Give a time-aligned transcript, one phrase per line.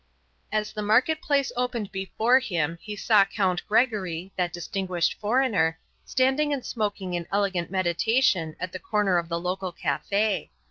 [0.51, 6.51] As the market place opened before him he saw Count Gregory, that distinguished foreigner, standing
[6.51, 10.49] and smoking in elegant meditation at the corner of the local café.